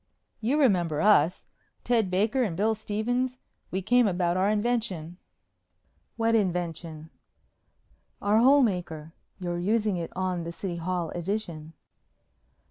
"You 0.39 0.59
remember 0.59 0.99
us. 0.99 1.45
Ted 1.83 2.09
Baker 2.09 2.41
and 2.41 2.57
Bill 2.57 2.73
Stephens. 2.73 3.37
We 3.69 3.83
came 3.83 4.07
about 4.07 4.35
our 4.35 4.49
invention." 4.49 5.17
"What 6.17 6.33
invention?" 6.33 7.11
"Our 8.19 8.39
hole 8.39 8.63
maker. 8.63 9.13
You're 9.39 9.59
using 9.59 9.97
it 9.97 10.11
on 10.15 10.43
the 10.43 10.51
City 10.51 10.77
Hall 10.77 11.11
addition." 11.11 11.73